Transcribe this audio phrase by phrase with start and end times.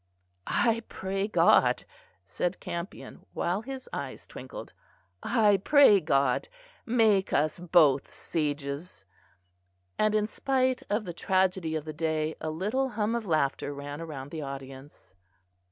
[0.47, 1.83] "I pray God,"
[2.25, 4.73] said Campion, while his eyes twinkled,
[5.21, 6.47] "I pray God
[6.87, 9.05] make us both sages."
[9.99, 14.01] And, in spite of the tragedy of the day, a little hum of laughter ran
[14.01, 15.13] round the audience.